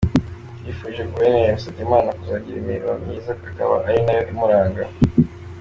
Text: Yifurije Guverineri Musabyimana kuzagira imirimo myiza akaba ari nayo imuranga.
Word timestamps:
Yifurije 0.65 1.03
Guverineri 1.11 1.51
Musabyimana 1.57 2.15
kuzagira 2.17 2.55
imirimo 2.59 2.93
myiza 3.01 3.31
akaba 3.49 3.75
ari 3.87 3.99
nayo 4.05 4.23
imuranga. 4.31 4.81